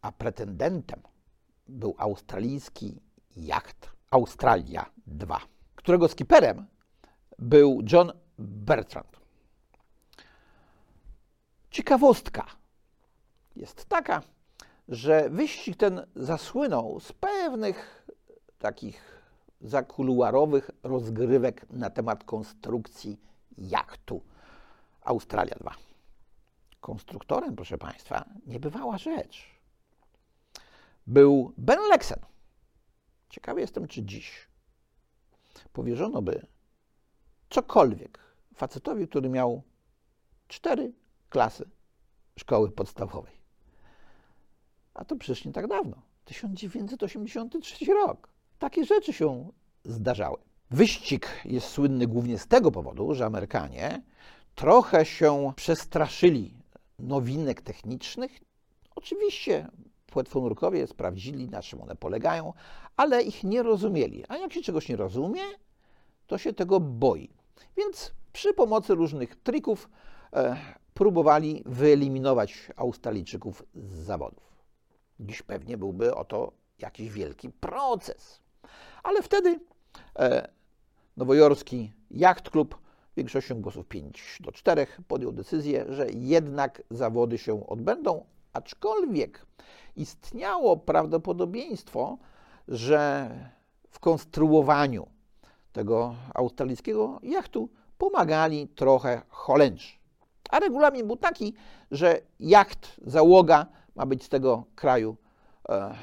a 0.07 0.13
pretendentem 0.13 1.01
był 1.69 1.95
australijski 1.99 3.01
jacht 3.37 3.91
Australia 4.11 4.87
2, 5.07 5.41
którego 5.75 6.09
skiperem 6.09 6.67
był 7.39 7.83
John 7.93 8.13
Bertrand. 8.39 9.17
Ciekawostka 11.71 12.47
jest 13.57 13.85
taka, 13.85 14.23
że 14.89 15.31
wyścig 15.31 15.77
ten 15.77 16.07
zasłynął 16.17 17.01
z 17.01 17.13
pewnych 17.13 18.09
takich 18.59 19.23
zakuluarowych 19.61 20.71
rozgrywek 20.83 21.67
na 21.71 21.91
temat 21.91 22.25
konstrukcji 22.25 23.21
jachtu 23.59 24.23
Australia 25.05 25.57
2. 25.61 25.75
Konstruktorem, 26.81 27.57
proszę 27.57 27.79
Państwa, 27.79 28.25
niebywała 28.47 28.99
rzecz. 28.99 29.56
Był 31.07 31.53
Ben 31.57 31.79
Lexen. 31.91 32.19
Ciekawy 33.29 33.61
jestem, 33.61 33.89
czy 33.89 34.03
dziś 34.03 34.49
powierzono 35.73 36.23
by 36.23 36.47
cokolwiek 37.51 38.19
facetowi, 38.55 39.09
który 39.09 39.29
miał 39.29 39.63
cztery 40.49 40.93
klasy 41.29 41.69
szkoły 42.39 42.71
podstawowej. 42.71 43.37
A 44.95 45.05
to 45.05 45.17
przecież 45.17 45.45
nie 45.45 45.53
tak 45.53 45.67
dawno. 45.67 46.03
1983 46.25 47.85
rok. 47.95 48.29
Takie 48.59 48.85
rzeczy 48.85 49.13
się 49.13 49.51
zdarzały. 49.85 50.37
Wyścig 50.71 51.29
jest 51.45 51.69
słynny 51.69 52.07
głównie 52.07 52.39
z 52.39 52.47
tego 52.47 52.71
powodu, 52.71 53.15
że 53.15 53.27
Amerykanie 53.27 54.03
trochę 54.55 55.05
się 55.05 55.53
przestraszyli 55.57 56.55
nowinek 56.99 57.63
technicznych. 57.63 58.41
Oczywiście 58.95 59.69
płetwonurkowie 60.07 60.87
sprawdzili, 60.87 61.49
na 61.49 61.63
czym 61.63 61.83
one 61.83 61.97
polegają, 61.97 62.53
ale 62.97 63.23
ich 63.23 63.45
nie 63.45 63.63
rozumieli. 63.63 64.25
A 64.29 64.37
jak 64.37 64.53
się 64.53 64.63
czegoś 64.63 64.89
nie 64.89 64.97
rozumie, 64.97 65.43
to 66.27 66.39
się 66.39 66.53
tego 66.53 66.81
boi. 66.81 67.31
Więc 67.77 68.13
przy 68.33 68.55
pomocy 68.55 68.95
różnych 68.95 69.37
trików 69.37 69.89
e, 70.33 70.57
próbowali 70.95 71.63
wyeliminować 71.67 72.71
Australijczyków 72.77 73.63
z 73.75 73.99
zawodów. 73.99 74.65
Dziś 75.21 75.43
pewnie 75.43 75.77
byłby 75.77 76.15
oto 76.15 76.53
jakiś 76.79 77.11
wielki 77.11 77.51
proces. 77.51 78.41
Ale 79.03 79.23
wtedy 79.23 79.61
e, 80.19 80.49
nowojorski 81.17 81.93
Yacht 82.11 82.51
Club 82.51 82.79
większością 83.17 83.61
głosów 83.61 83.87
5 83.87 84.39
do 84.41 84.53
4 84.53 84.87
podjął 85.09 85.33
decyzję, 85.33 85.87
że 85.89 86.07
jednak 86.11 86.83
zawody 86.91 87.39
się 87.39 87.67
odbędą, 87.67 88.25
aczkolwiek 88.57 89.47
istniało 89.97 90.77
prawdopodobieństwo, 90.77 92.19
że 92.69 93.31
w 93.91 94.01
konstruowaniu 94.01 95.07
tego 95.73 96.15
australijskiego 96.35 97.21
jachtu 97.23 97.71
pomagali 97.99 98.69
trochę 98.69 99.23
Holendrzy. 99.29 99.93
A 100.51 100.61
regulamin 100.61 101.07
był 101.07 101.17
taki, 101.17 101.55
że 101.91 102.21
jacht, 102.41 103.01
załoga 103.07 103.67
ma 103.95 104.07
być 104.07 104.25
z 104.25 104.29
tego 104.29 104.65
kraju 104.75 105.17
e, 105.69 105.95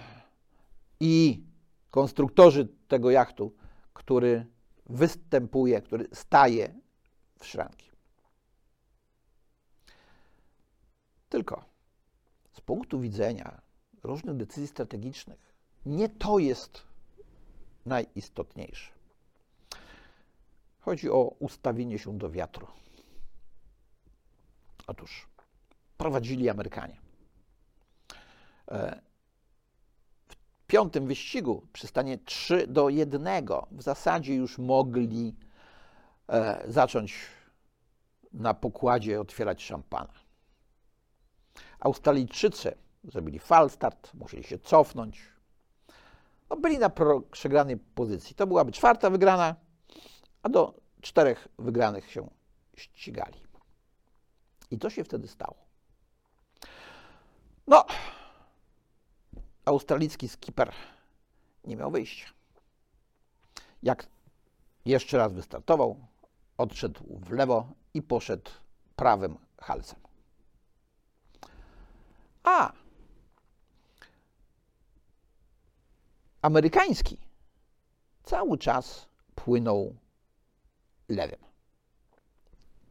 i 0.99 1.43
konstruktorzy 1.91 2.67
tego 2.87 3.11
jachtu, 3.11 3.53
który 3.93 4.45
występuje, 4.85 5.81
który 5.81 6.07
staje 6.13 6.73
w 7.39 7.45
szranki. 7.45 7.91
Tylko 11.29 11.72
punktu 12.65 12.99
widzenia 12.99 13.61
różnych 14.03 14.37
decyzji 14.37 14.67
strategicznych, 14.67 15.53
nie 15.85 16.09
to 16.09 16.39
jest 16.39 16.83
najistotniejsze. 17.85 18.91
Chodzi 20.79 21.09
o 21.09 21.35
ustawienie 21.39 21.99
się 21.99 22.17
do 22.17 22.29
wiatru. 22.29 22.67
Otóż 24.87 25.27
prowadzili 25.97 26.49
Amerykanie. 26.49 26.97
E, 28.71 29.01
w 30.27 30.35
piątym 30.67 31.07
wyścigu 31.07 31.67
przystanie 31.73 32.17
3 32.17 32.67
do 32.67 32.89
1 32.89 33.27
w 33.71 33.81
zasadzie 33.81 34.35
już 34.35 34.57
mogli 34.57 35.35
e, 36.27 36.63
zacząć 36.67 37.15
na 38.33 38.53
pokładzie 38.53 39.21
otwierać 39.21 39.63
szampana. 39.63 40.22
Australijczycy 41.83 42.77
zrobili 43.03 43.39
falstart, 43.39 44.13
musieli 44.13 44.43
się 44.43 44.59
cofnąć. 44.59 45.21
No, 46.49 46.57
byli 46.57 46.77
na 46.77 46.91
przegranej 47.31 47.77
pozycji. 47.77 48.35
To 48.35 48.47
byłaby 48.47 48.71
czwarta 48.71 49.09
wygrana, 49.09 49.55
a 50.43 50.49
do 50.49 50.73
czterech 51.01 51.47
wygranych 51.59 52.11
się 52.11 52.29
ścigali. 52.75 53.39
I 54.71 54.79
co 54.79 54.89
się 54.89 55.03
wtedy 55.03 55.27
stało? 55.27 55.55
No, 57.67 57.85
australijski 59.65 60.29
skipper 60.29 60.71
nie 61.65 61.75
miał 61.75 61.91
wyjścia. 61.91 62.29
Jak 63.83 64.07
jeszcze 64.85 65.17
raz 65.17 65.33
wystartował, 65.33 66.07
odszedł 66.57 67.03
w 67.09 67.31
lewo 67.31 67.67
i 67.93 68.01
poszedł 68.01 68.51
prawym 68.95 69.37
halsem. 69.57 70.02
A 72.43 72.73
amerykański 76.41 77.17
cały 78.23 78.57
czas 78.57 79.07
płynął 79.35 79.95
lewym, 81.09 81.39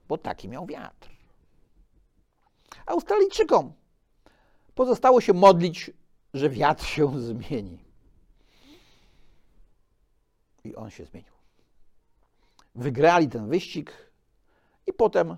bo 0.08 0.18
taki 0.18 0.48
miał 0.48 0.66
wiatr. 0.66 1.10
Australijczykom 2.86 3.72
pozostało 4.74 5.20
się 5.20 5.32
modlić, 5.32 5.90
że 6.34 6.50
wiatr 6.50 6.84
się 6.84 7.20
zmieni. 7.28 7.78
I 10.64 10.76
on 10.76 10.90
się 10.90 11.04
zmienił. 11.04 11.32
Wygrali 12.74 13.28
ten 13.28 13.48
wyścig 13.48 14.12
i 14.86 14.92
potem 14.92 15.36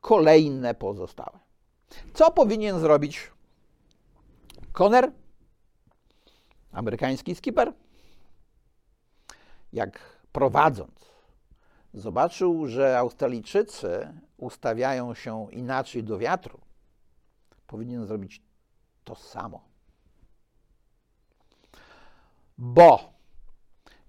kolejne 0.00 0.74
pozostałe. 0.74 1.38
Co 2.14 2.30
powinien 2.30 2.80
zrobić 2.80 3.30
Conner, 4.78 5.12
amerykański 6.72 7.34
skipper? 7.34 7.72
Jak 9.72 10.20
prowadząc, 10.32 11.10
zobaczył, 11.94 12.66
że 12.66 12.98
Australijczycy 12.98 14.12
ustawiają 14.36 15.14
się 15.14 15.46
inaczej 15.52 16.04
do 16.04 16.18
wiatru, 16.18 16.60
powinien 17.66 18.06
zrobić 18.06 18.42
to 19.04 19.14
samo. 19.14 19.64
Bo 22.58 23.12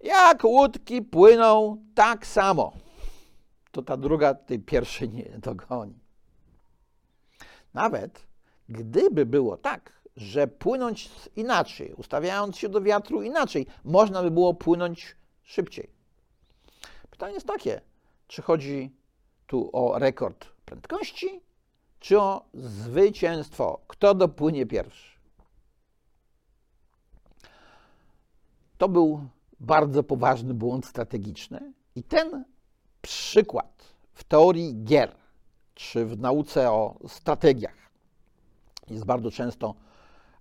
jak 0.04 0.44
łódki 0.44 1.02
płyną 1.02 1.84
tak 1.96 2.28
samo, 2.28 2.74
to 3.72 3.82
ta 3.82 3.98
druga 3.98 4.34
tej 4.34 4.60
pierwszej 4.60 5.10
nie 5.10 5.40
dogoni. 5.40 6.00
Nawet 7.74 8.28
gdyby 8.70 9.26
było 9.26 9.58
tak, 9.58 9.97
że 10.18 10.48
płynąć 10.48 11.10
inaczej, 11.36 11.94
ustawiając 11.94 12.58
się 12.58 12.70
do 12.70 12.82
wiatru 12.82 13.22
inaczej, 13.22 13.68
można 13.84 14.24
by 14.24 14.32
było 14.32 14.54
płynąć 14.54 15.16
szybciej. 15.44 15.90
Pytanie 17.10 17.34
jest 17.34 17.48
takie, 17.48 17.82
czy 18.28 18.42
chodzi 18.42 18.96
tu 19.48 19.70
o 19.74 20.00
rekord 20.00 20.46
prędkości, 20.66 21.42
czy 22.00 22.20
o 22.20 22.46
zwycięstwo? 22.54 23.80
Kto 23.88 24.14
dopłynie 24.14 24.66
pierwszy? 24.66 25.18
To 28.78 28.90
był 28.90 29.28
bardzo 29.60 30.04
poważny 30.04 30.54
błąd 30.54 30.86
strategiczny 30.86 31.74
i 31.96 32.04
ten 32.04 32.46
przykład 33.02 33.84
w 34.14 34.24
teorii 34.24 34.84
gier 34.84 35.16
czy 35.76 36.06
w 36.06 36.20
nauce 36.20 36.72
o 36.72 36.98
strategiach 37.08 37.88
jest 38.90 39.06
bardzo 39.06 39.32
często 39.32 39.76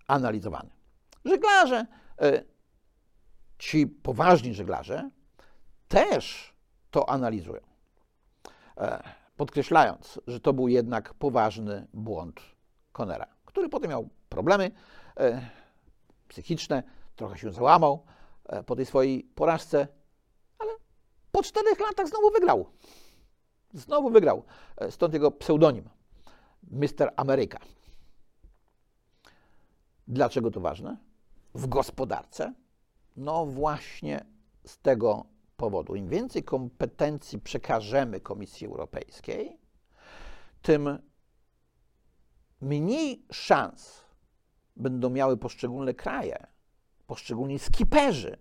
analizowany. 0.06 0.70
Żeglarze, 1.24 1.86
e, 2.20 2.44
ci 3.58 3.86
poważni 3.86 4.54
żeglarze, 4.54 5.10
też 5.88 6.54
to 6.90 7.08
analizują, 7.10 7.60
e, 8.76 9.02
podkreślając, 9.36 10.20
że 10.26 10.40
to 10.40 10.52
był 10.52 10.68
jednak 10.68 11.14
poważny 11.14 11.86
błąd 11.92 12.40
Conera, 12.92 13.26
który 13.44 13.68
potem 13.68 13.90
miał 13.90 14.08
problemy 14.28 14.70
e, 15.20 15.50
psychiczne, 16.28 16.82
trochę 17.16 17.38
się 17.38 17.52
załamał 17.52 18.04
po 18.66 18.76
tej 18.76 18.86
swojej 18.86 19.24
porażce, 19.24 19.88
ale 20.58 20.70
po 21.32 21.42
czterech 21.42 21.80
latach 21.80 22.08
znowu 22.08 22.30
wygrał. 22.30 22.66
Znowu 23.72 24.10
wygrał. 24.10 24.44
Stąd 24.90 25.14
jego 25.14 25.30
pseudonim 25.30 25.88
Mr. 26.70 27.12
America. 27.16 27.58
Dlaczego 30.08 30.50
to 30.50 30.60
ważne? 30.60 30.96
W 31.54 31.66
gospodarce? 31.66 32.54
No 33.16 33.46
właśnie 33.46 34.24
z 34.66 34.78
tego 34.78 35.26
powodu. 35.56 35.94
Im 35.94 36.08
więcej 36.08 36.44
kompetencji 36.44 37.38
przekażemy 37.38 38.20
Komisji 38.20 38.66
Europejskiej, 38.66 39.58
tym 40.62 40.98
mniej 42.60 43.26
szans 43.32 44.04
będą 44.76 45.10
miały 45.10 45.36
poszczególne 45.36 45.94
kraje, 45.94 46.46
poszczególni 47.06 47.58
skiperzy, 47.58 48.38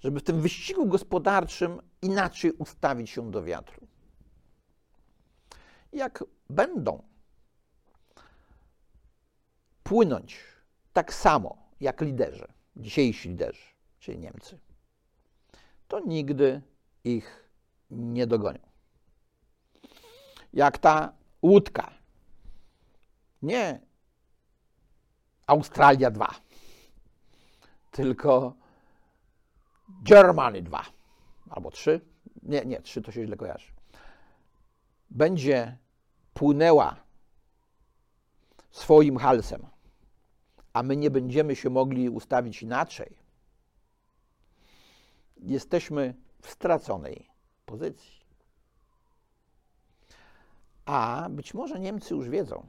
żeby 0.00 0.20
w 0.20 0.24
tym 0.24 0.40
wyścigu 0.40 0.86
gospodarczym 0.86 1.80
inaczej 2.02 2.52
ustawić 2.52 3.10
się 3.10 3.30
do 3.30 3.42
wiatru. 3.42 3.86
Jak 5.92 6.24
będą 6.50 7.02
płynąć 9.82 10.57
tak 10.98 11.14
samo 11.14 11.56
jak 11.80 12.00
liderzy, 12.00 12.46
dzisiejsi 12.76 13.28
liderzy, 13.28 13.66
czyli 13.98 14.18
Niemcy, 14.18 14.58
to 15.88 16.00
nigdy 16.00 16.62
ich 17.04 17.50
nie 17.90 18.26
dogonią. 18.26 18.58
Jak 20.52 20.78
ta 20.78 21.12
łódka. 21.42 21.90
Nie 23.42 23.80
Australia 25.46 26.10
2, 26.10 26.34
tylko 27.90 28.54
Germany 29.88 30.62
2 30.62 30.84
albo 31.50 31.70
3. 31.70 32.00
Nie, 32.42 32.64
nie, 32.64 32.82
3 32.82 33.02
to 33.02 33.12
się 33.12 33.26
źle 33.26 33.36
kojarzy. 33.36 33.72
Będzie 35.10 35.78
płynęła 36.34 36.96
swoim 38.70 39.16
halsem 39.16 39.77
a 40.78 40.82
my 40.82 40.96
nie 40.96 41.10
będziemy 41.10 41.56
się 41.56 41.70
mogli 41.70 42.08
ustawić 42.08 42.62
inaczej, 42.62 43.16
jesteśmy 45.36 46.14
w 46.42 46.50
straconej 46.50 47.26
pozycji. 47.66 48.20
A 50.84 51.28
być 51.30 51.54
może 51.54 51.80
Niemcy 51.80 52.14
już 52.14 52.28
wiedzą, 52.28 52.66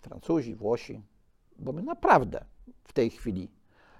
Francuzi, 0.00 0.54
Włosi, 0.54 1.02
bo 1.58 1.72
my 1.72 1.82
naprawdę 1.82 2.44
w 2.84 2.92
tej 2.92 3.10
chwili 3.10 3.50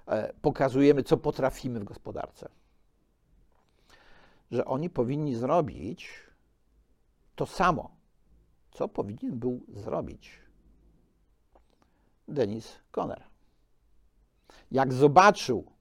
e, 0.07 0.33
pokazujemy, 0.33 1.03
co 1.03 1.17
potrafimy 1.17 1.79
w 1.79 1.83
gospodarce. 1.83 2.49
Że 4.51 4.65
oni 4.65 4.89
powinni 4.89 5.35
zrobić 5.35 6.09
to 7.35 7.45
samo, 7.45 7.95
co 8.71 8.87
powinien 8.87 9.39
był 9.39 9.65
zrobić 9.69 10.44
Denis 12.27 12.79
Conner. 12.91 13.23
Jak 14.71 14.93
zobaczył, 14.93 15.71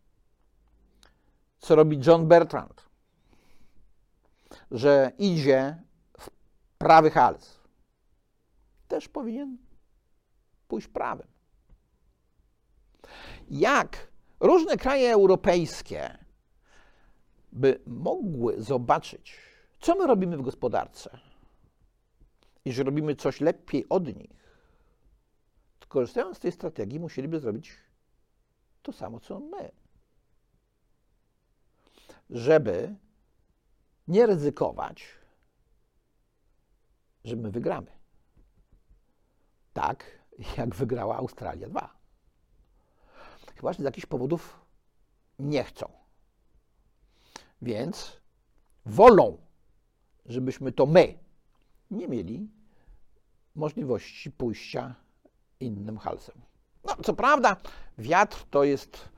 co 1.58 1.74
robi 1.74 2.00
John 2.06 2.28
Bertrand, 2.28 2.88
że 4.70 5.12
idzie 5.18 5.82
w 6.18 6.30
prawy 6.78 7.10
hals, 7.10 7.60
też 8.88 9.08
powinien 9.08 9.58
pójść 10.68 10.88
prawym. 10.88 11.26
Jak 13.50 14.08
różne 14.40 14.76
kraje 14.76 15.12
europejskie 15.12 16.18
by 17.52 17.80
mogły 17.86 18.62
zobaczyć, 18.62 19.36
co 19.80 19.94
my 19.94 20.06
robimy 20.06 20.36
w 20.36 20.42
gospodarce 20.42 21.18
i 22.64 22.72
że 22.72 22.82
robimy 22.82 23.16
coś 23.16 23.40
lepiej 23.40 23.88
od 23.88 24.16
nich, 24.16 24.43
korzystając 25.94 26.36
z 26.36 26.40
tej 26.40 26.52
strategii, 26.52 27.00
musieliby 27.00 27.40
zrobić 27.40 27.72
to 28.82 28.92
samo, 28.92 29.20
co 29.20 29.40
my. 29.40 29.72
Żeby 32.30 32.96
nie 34.08 34.26
ryzykować, 34.26 35.04
że 37.24 37.36
my 37.36 37.50
wygramy. 37.50 37.90
Tak, 39.72 40.04
jak 40.58 40.74
wygrała 40.74 41.16
Australia 41.16 41.68
2. 41.68 41.96
Chyba, 43.56 43.72
że 43.72 43.82
z 43.82 43.84
jakichś 43.84 44.06
powodów 44.06 44.60
nie 45.38 45.64
chcą. 45.64 45.92
Więc 47.62 48.20
wolą, 48.86 49.38
żebyśmy 50.26 50.72
to 50.72 50.86
my 50.86 51.18
nie 51.90 52.08
mieli 52.08 52.50
możliwości 53.54 54.30
pójścia 54.30 55.03
innym 55.64 55.98
halsem. 55.98 56.34
No, 56.84 56.96
co 57.04 57.14
prawda, 57.14 57.56
wiatr 57.98 58.44
to 58.50 58.64
jest 58.64 59.08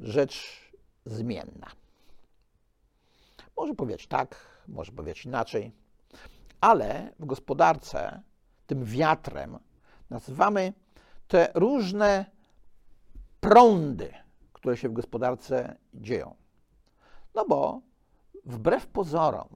rzecz 0.00 0.60
zmienna. 1.04 1.66
Może 3.56 3.74
powieć 3.74 4.06
tak, 4.06 4.36
może 4.68 4.92
powieć 4.92 5.24
inaczej, 5.24 5.72
ale 6.60 7.12
w 7.18 7.26
gospodarce 7.26 8.22
tym 8.66 8.84
wiatrem 8.84 9.58
nazywamy 10.10 10.72
te 11.28 11.52
różne 11.54 12.24
prądy, 13.40 14.14
które 14.52 14.76
się 14.76 14.88
w 14.88 14.92
gospodarce 14.92 15.76
dzieją. 15.94 16.34
No 17.34 17.44
bo 17.44 17.80
wbrew 18.44 18.86
pozorom, 18.86 19.48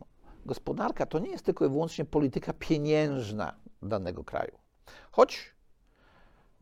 gospodarka 0.46 1.07
to 1.07 1.18
nie 1.18 1.31
jest 1.31 1.44
tylko 1.44 1.66
i 1.66 1.68
wyłącznie 1.68 2.05
polityka 2.05 2.52
pieniężna 2.52 3.55
danego 3.83 4.24
kraju. 4.24 4.59
Choć 5.11 5.55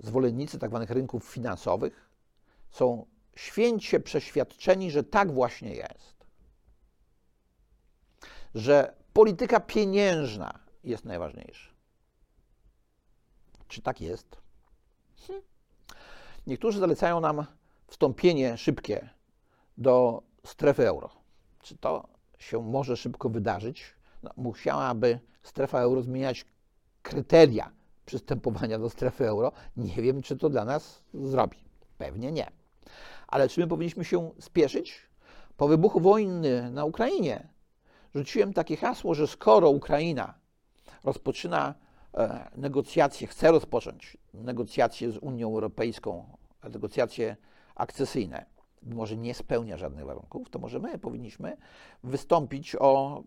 zwolennicy 0.02 0.58
tzw. 0.58 0.78
Tak 0.80 0.90
rynków 0.90 1.24
finansowych 1.24 2.10
są 2.70 3.06
święcie 3.36 4.00
przeświadczeni, 4.00 4.90
że 4.90 5.04
tak 5.04 5.32
właśnie 5.32 5.74
jest. 5.74 6.26
Że 8.54 8.94
polityka 9.12 9.60
pieniężna 9.60 10.58
jest 10.84 11.04
najważniejsza. 11.04 11.70
Czy 13.68 13.82
tak 13.82 14.00
jest? 14.00 14.36
Hm. 15.26 15.42
Niektórzy 16.46 16.80
zalecają 16.80 17.20
nam 17.20 17.44
wstąpienie 17.86 18.56
szybkie 18.58 19.08
do 19.78 20.22
strefy 20.44 20.88
euro. 20.88 21.10
Czy 21.62 21.76
to 21.76 22.08
się 22.38 22.62
może 22.62 22.96
szybko 22.96 23.28
wydarzyć? 23.28 23.94
No, 24.22 24.30
musiałaby 24.36 25.20
strefa 25.42 25.80
euro 25.80 26.02
zmieniać 26.02 26.44
kryteria 27.02 27.70
przystępowania 28.10 28.78
do 28.78 28.90
strefy 28.90 29.28
euro. 29.28 29.52
Nie 29.76 30.02
wiem, 30.02 30.22
czy 30.22 30.36
to 30.36 30.48
dla 30.48 30.64
nas 30.64 31.02
zrobi. 31.14 31.58
Pewnie 31.98 32.32
nie. 32.32 32.50
Ale 33.28 33.48
czy 33.48 33.60
my 33.60 33.66
powinniśmy 33.66 34.04
się 34.04 34.30
spieszyć? 34.40 35.00
Po 35.56 35.68
wybuchu 35.68 36.00
wojny 36.00 36.70
na 36.70 36.84
Ukrainie 36.84 37.48
rzuciłem 38.14 38.52
takie 38.52 38.76
hasło, 38.76 39.14
że 39.14 39.26
skoro 39.26 39.70
Ukraina 39.70 40.34
rozpoczyna 41.04 41.74
e, 42.14 42.50
negocjacje, 42.56 43.26
chce 43.26 43.50
rozpocząć 43.50 44.16
negocjacje 44.34 45.12
z 45.12 45.18
Unią 45.18 45.48
Europejską, 45.48 46.36
negocjacje 46.64 47.36
akcesyjne, 47.74 48.46
może 48.82 49.16
nie 49.16 49.34
spełnia 49.34 49.76
żadnych 49.76 50.04
warunków, 50.04 50.50
to 50.50 50.58
może 50.58 50.78
my 50.78 50.98
powinniśmy 50.98 51.56
wystąpić 52.04 52.76
o 52.76 53.22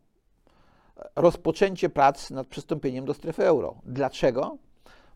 rozpoczęcie 1.15 1.89
prac 1.89 2.32
nad 2.32 2.48
przystąpieniem 2.48 3.06
do 3.06 3.13
strefy 3.13 3.46
euro. 3.46 3.76
Dlaczego? 3.86 4.58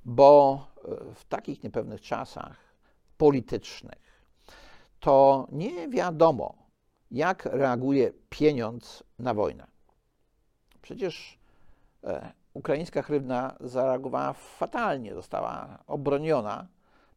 Bo 0.07 0.67
e, 0.77 1.13
w 1.13 1.25
takich 1.25 1.63
niepewnych 1.63 2.01
czasach 2.01 2.57
politycznych 3.17 4.29
to 4.99 5.47
nie 5.51 5.89
wiadomo, 5.89 6.55
jak 7.11 7.45
reaguje 7.45 8.11
pieniądz 8.29 9.03
na 9.19 9.33
wojnę. 9.33 9.67
Przecież 10.81 11.39
e, 12.03 12.31
ukraińska 12.53 13.01
hrywna 13.01 13.55
zareagowała 13.59 14.33
fatalnie, 14.33 15.13
została 15.13 15.83
obroniona 15.87 16.67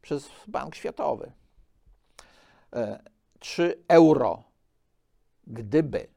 przez 0.03 0.31
Bank 0.49 0.75
Światowy. 0.75 1.33
E, 2.73 3.03
czy 3.39 3.83
euro, 3.89 4.43
gdyby 5.47 6.09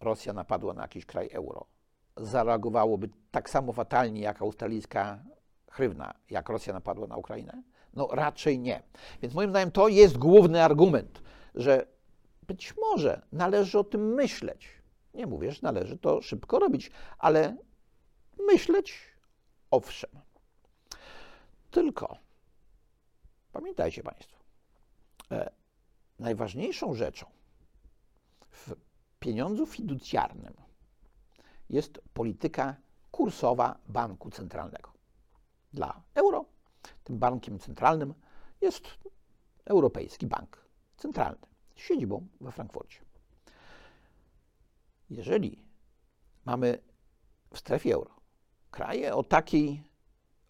Rosja 0.00 0.32
napadła 0.32 0.74
na 0.74 0.82
jakiś 0.82 1.06
kraj 1.06 1.28
euro, 1.32 1.66
zareagowałoby 2.16 3.08
tak 3.30 3.50
samo 3.50 3.72
fatalnie 3.72 4.20
jak 4.20 4.42
australijska 4.42 5.18
hrywna, 5.70 6.14
jak 6.30 6.48
Rosja 6.48 6.72
napadła 6.72 7.06
na 7.06 7.16
Ukrainę? 7.16 7.62
No 7.94 8.08
raczej 8.12 8.58
nie. 8.58 8.82
Więc 9.22 9.34
moim 9.34 9.50
zdaniem 9.50 9.70
to 9.70 9.88
jest 9.88 10.18
główny 10.18 10.64
argument, 10.64 11.22
że 11.54 11.86
być 12.46 12.74
może 12.76 13.26
należy 13.32 13.78
o 13.78 13.84
tym 13.84 14.14
myśleć. 14.14 14.68
Nie 15.14 15.26
mówię, 15.26 15.52
że 15.52 15.58
należy 15.62 15.98
to 15.98 16.22
szybko 16.22 16.58
robić, 16.58 16.90
ale 17.18 17.56
myśleć 18.46 18.98
owszem. 19.70 20.10
Tylko 21.70 22.16
pamiętajcie 23.52 24.02
Państwo, 24.02 24.36
e, 25.30 25.50
najważniejszą 26.18 26.94
rzeczą 26.94 27.26
w 28.50 28.74
pieniądzu 29.20 29.66
fiducjarnym 29.66 30.54
jest 31.70 32.00
polityka 32.14 32.76
kursowa 33.10 33.78
banku 33.88 34.30
centralnego. 34.30 34.99
Dla 35.72 36.02
euro 36.14 36.44
tym 37.04 37.18
bankiem 37.18 37.58
centralnym 37.58 38.14
jest 38.60 38.84
Europejski 39.64 40.26
Bank 40.26 40.70
Centralny 40.96 41.46
z 41.76 41.80
siedzibą 41.80 42.26
we 42.40 42.52
Frankfurcie. 42.52 43.00
Jeżeli 45.10 45.64
mamy 46.44 46.78
w 47.52 47.58
strefie 47.58 47.94
euro 47.94 48.10
kraje 48.70 49.14
o 49.14 49.22
takiej 49.22 49.82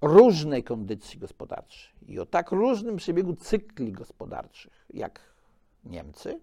różnej 0.00 0.64
kondycji 0.64 1.18
gospodarczej 1.18 1.92
i 2.12 2.18
o 2.18 2.26
tak 2.26 2.50
różnym 2.50 2.96
przebiegu 2.96 3.36
cykli 3.36 3.92
gospodarczych 3.92 4.86
jak 4.90 5.20
Niemcy 5.84 6.40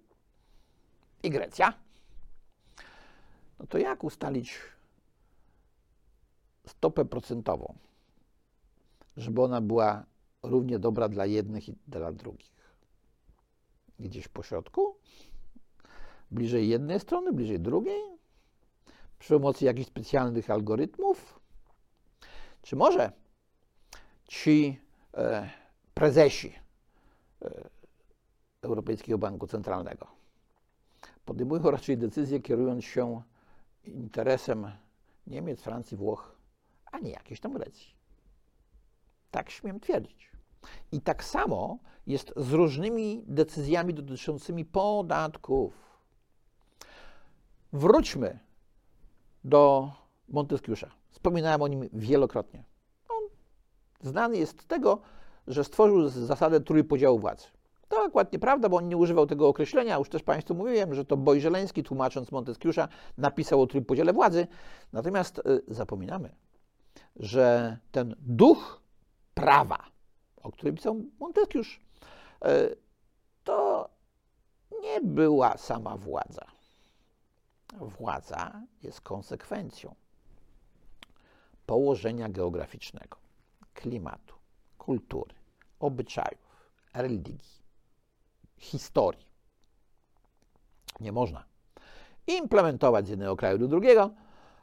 i 1.23 1.29
Grecja, 1.29 1.73
no 3.59 3.67
to 3.67 3.77
jak 3.77 4.03
ustalić 4.03 4.59
stopę 6.65 7.05
procentową, 7.05 7.77
żeby 9.17 9.41
ona 9.41 9.61
była 9.61 10.05
równie 10.43 10.79
dobra 10.79 11.09
dla 11.09 11.25
jednych 11.25 11.69
i 11.69 11.75
dla 11.87 12.11
drugich? 12.11 12.51
Gdzieś 13.99 14.27
po 14.27 14.43
środku? 14.43 14.95
Bliżej 16.31 16.69
jednej 16.69 16.99
strony, 16.99 17.33
bliżej 17.33 17.59
drugiej? 17.59 18.01
Przy 19.19 19.33
pomocy 19.33 19.65
jakichś 19.65 19.87
specjalnych 19.87 20.49
algorytmów? 20.49 21.39
Czy 22.61 22.75
może 22.75 23.11
ci 24.27 24.79
e, 25.13 25.49
prezesi 25.93 26.53
e, 27.41 27.69
Europejskiego 28.61 29.17
Banku 29.17 29.47
Centralnego 29.47 30.17
podejmują 31.27 31.71
raczej 31.71 31.97
decyzje 31.97 32.39
kierując 32.39 32.85
się 32.85 33.21
interesem 33.83 34.71
Niemiec, 35.27 35.61
Francji, 35.61 35.97
Włoch, 35.97 36.35
a 36.91 36.99
nie 36.99 37.11
jakiejś 37.11 37.39
tam 37.39 37.53
Grecji. 37.53 37.96
Tak 39.37 39.49
śmiem 39.49 39.79
twierdzić. 39.79 40.31
I 40.91 41.01
tak 41.01 41.23
samo 41.23 41.77
jest 42.07 42.33
z 42.37 42.53
różnymi 42.53 43.23
decyzjami 43.27 43.93
dotyczącymi 43.93 44.65
podatków. 44.65 45.73
Wróćmy 47.73 48.39
do 49.43 49.91
Monteskiusza. 50.29 50.91
Wspominałem 51.09 51.61
o 51.61 51.67
nim 51.67 51.89
wielokrotnie. 51.93 52.63
On 53.09 53.23
znany 54.01 54.37
jest 54.37 54.61
z 54.61 54.67
tego, 54.67 55.01
że 55.47 55.63
stworzył 55.63 56.09
zasadę 56.09 56.61
trójpodziału 56.61 57.19
władzy. 57.19 57.47
To 57.87 58.03
akurat 58.03 58.33
nieprawda, 58.33 58.69
bo 58.69 58.77
on 58.77 58.87
nie 58.87 58.97
używał 58.97 59.25
tego 59.25 59.47
określenia. 59.47 59.97
Już 59.97 60.09
też 60.09 60.23
Państwu 60.23 60.55
mówiłem, 60.55 60.93
że 60.93 61.05
to 61.05 61.17
Boj 61.17 61.41
Żeleński, 61.41 61.83
tłumacząc 61.83 62.31
Monteskiusza, 62.31 62.87
napisał 63.17 63.61
o 63.61 63.67
trójpodziale 63.67 64.13
władzy. 64.13 64.47
Natomiast 64.93 65.39
y, 65.39 65.61
zapominamy, 65.67 66.35
że 67.15 67.77
ten 67.91 68.15
duch 68.19 68.86
prawa, 69.37 69.77
o 70.43 70.51
którym 70.51 70.75
pisał 70.75 71.01
Monteskiusz, 71.19 71.79
y, 72.45 72.75
to 73.43 73.89
nie 74.81 75.01
była 75.01 75.57
sama 75.57 75.97
władza. 75.97 76.45
Władza 77.73 78.61
jest 78.83 79.01
konsekwencją 79.01 79.95
położenia 81.65 82.29
geograficznego, 82.29 83.17
klimatu, 83.73 84.35
kultury, 84.77 85.35
obyczajów, 85.79 86.67
religii, 86.93 87.39
historii. 88.57 89.27
Nie 90.99 91.11
można 91.11 91.43
implementować 92.27 93.07
z 93.07 93.09
jednego 93.09 93.35
kraju 93.35 93.57
do 93.57 93.67
drugiego, 93.67 94.09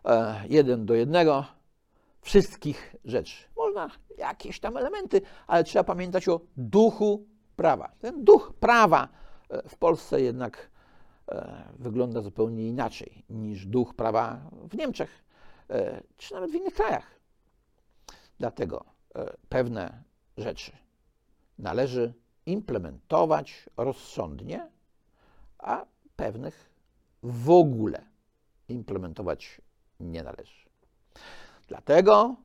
e, 0.05 0.45
jeden 0.49 0.87
do 0.87 0.95
jednego, 0.95 1.45
wszystkich 2.25 2.97
rzeczy. 3.05 3.45
Można 3.57 3.91
jakieś 4.19 4.61
tam 4.61 4.77
elementy, 4.77 5.23
ale 5.47 5.65
trzeba 5.65 5.85
pamiętać 5.85 6.29
o 6.29 6.41
duchu 6.57 7.27
prawa. 7.57 7.93
Ten 7.99 8.25
duch 8.25 8.53
prawa 8.61 9.09
e, 9.49 9.69
w 9.69 9.77
Polsce 9.77 10.21
jednak 10.21 10.71
e, 11.29 11.65
wygląda 11.79 12.21
zupełnie 12.21 12.69
inaczej 12.69 13.25
niż 13.29 13.67
duch 13.67 13.95
prawa 13.95 14.51
w 14.71 14.77
Niemczech 14.77 15.25
czy 16.17 16.35
nawet 16.35 16.51
w 16.51 16.55
innych 16.55 16.75
krajach. 16.75 17.21
Dlatego 18.39 18.85
pewne 19.49 20.03
rzeczy 20.37 20.73
należy 21.59 22.15
implementować 22.47 23.71
rozsądnie, 23.77 24.71
a 25.59 25.87
pewnych 26.17 26.71
w 27.23 27.51
ogóle 27.51 28.07
implementować 28.69 29.61
nie 30.01 30.23
należy. 30.23 30.64
Dlatego 31.69 32.37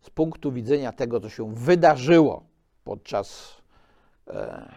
z 0.00 0.10
punktu 0.10 0.52
widzenia 0.52 0.92
tego, 0.92 1.20
co 1.20 1.28
się 1.28 1.54
wydarzyło 1.54 2.46
podczas 2.84 3.56
e, 4.28 4.72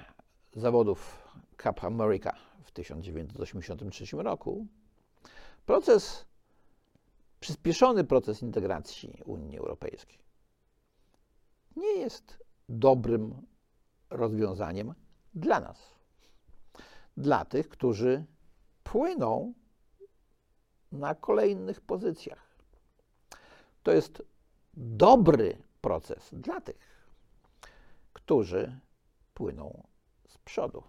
zawodów 0.56 1.28
Cup 1.64 1.84
America 1.84 2.36
w 2.64 2.72
1983 2.72 4.18
roku, 4.18 4.68
proces, 5.66 6.26
przyspieszony 7.40 8.04
proces 8.04 8.42
integracji 8.42 9.22
Unii 9.26 9.58
Europejskiej 9.58 10.28
nie 11.78 11.94
jest 11.94 12.44
dobrym 12.70 13.48
rozwiązaniem 14.10 14.94
dla 15.34 15.60
nas, 15.60 15.78
dla 17.18 17.46
tych, 17.46 17.70
którzy 17.70 18.26
płyną 18.84 19.54
na 20.92 21.16
kolejnych 21.16 21.82
pozycjach. 21.82 22.47
To 23.88 23.94
jest 23.94 24.24
dobry 24.74 25.58
proces 25.82 26.30
dla 26.34 26.62
tych, 26.62 27.08
którzy 28.14 28.80
płyną 29.34 29.84
z 30.28 30.38
przodu. 30.38 30.84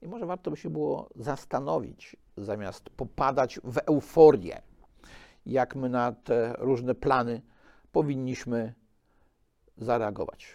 I 0.00 0.08
może 0.08 0.26
warto 0.26 0.50
by 0.50 0.56
się 0.56 0.70
było 0.70 1.08
zastanowić, 1.16 2.16
zamiast 2.36 2.90
popadać 2.90 3.60
w 3.64 3.78
euforię, 3.78 4.62
jak 5.46 5.76
my 5.76 5.88
na 5.88 6.12
te 6.12 6.54
różne 6.58 6.94
plany 6.94 7.42
powinniśmy 7.92 8.74
zareagować. 9.76 10.48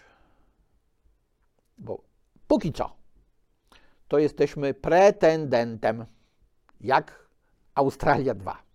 Bo 1.78 2.02
póki 2.48 2.74
co, 2.74 2.96
to 4.08 4.20
jesteśmy 4.20 4.74
pretendentem, 4.74 6.06
jak 6.82 7.30
Australia 7.76 8.34
2, 8.34 8.67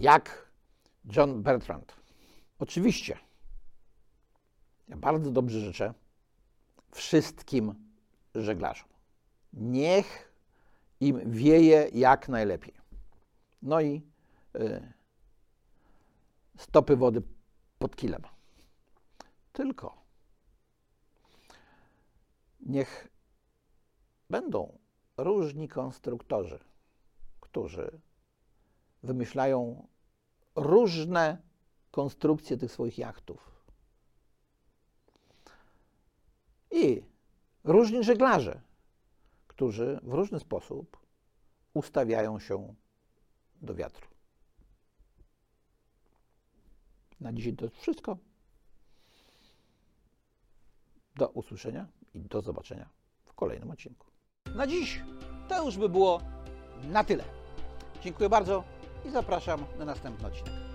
jak 0.00 0.50
John 1.04 1.42
Bertrand. 1.42 1.96
Oczywiście, 2.58 3.18
ja 4.88 4.96
bardzo 4.96 5.30
dobrze 5.30 5.60
życzę 5.60 5.94
wszystkim 6.92 7.74
żeglarzom. 8.34 8.88
Niech 9.52 10.32
im 11.00 11.30
wieje 11.30 11.90
jak 11.94 12.28
najlepiej. 12.28 12.74
No 13.62 13.80
i 13.80 14.02
y, 14.56 14.92
stopy 16.58 16.96
wody 16.96 17.22
pod 17.78 17.96
kilem. 17.96 18.22
Tylko 19.52 20.00
niech 22.60 23.08
będą 24.30 24.78
różni 25.16 25.68
konstruktorzy, 25.68 26.58
którzy 27.40 28.00
wymyślają 29.02 29.86
różne 30.54 31.42
konstrukcje 31.90 32.56
tych 32.56 32.72
swoich 32.72 32.98
jachtów. 32.98 33.50
I 36.70 37.02
różni 37.64 38.04
żeglarze, 38.04 38.60
którzy 39.46 40.00
w 40.02 40.12
różny 40.12 40.40
sposób 40.40 40.96
ustawiają 41.74 42.38
się 42.38 42.74
do 43.62 43.74
wiatru. 43.74 44.08
Na 47.20 47.32
dzisiaj 47.32 47.52
to 47.52 47.70
wszystko. 47.70 48.16
Do 51.16 51.28
usłyszenia 51.28 51.86
i 52.14 52.20
do 52.20 52.42
zobaczenia 52.42 52.88
w 53.24 53.32
kolejnym 53.32 53.70
odcinku. 53.70 54.06
Na 54.54 54.66
dziś 54.66 55.02
to 55.48 55.64
już 55.64 55.76
by 55.76 55.88
było 55.88 56.22
na 56.82 57.04
tyle. 57.04 57.24
Dziękuję 58.02 58.28
bardzo 58.28 58.64
i 59.04 59.10
zapraszam 59.10 59.64
na 59.78 59.84
następny 59.84 60.26
odcinek. 60.28 60.69